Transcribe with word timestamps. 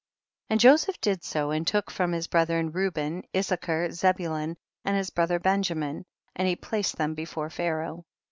20. 0.47 0.55
And 0.55 0.59
Joseph 0.59 0.99
did 0.99 1.23
so 1.23 1.51
and 1.51 1.67
took 1.67 1.91
from 1.91 2.11
his 2.11 2.25
brethren 2.25 2.71
Reuben, 2.71 3.21
Issachar 3.37 3.91
Zebulun 3.91 4.57
and 4.83 4.97
his 4.97 5.11
brother 5.11 5.37
Benjamin, 5.37 6.05
and 6.35 6.47
he 6.47 6.55
placed 6.55 6.97
them 6.97 7.13
before 7.13 7.51
Pharaoh. 7.51 8.03